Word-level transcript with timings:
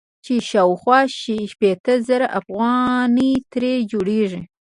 چې 0.25 0.33
شاوخوا 0.49 0.99
شپېته 1.51 1.93
زره 2.07 2.27
افغانۍ 2.39 3.33
ترې 3.51 3.73
جوړيږي. 3.91 4.41